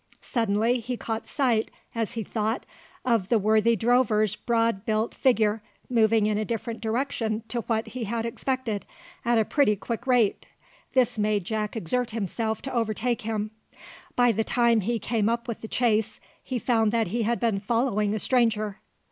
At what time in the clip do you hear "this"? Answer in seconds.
10.93-11.19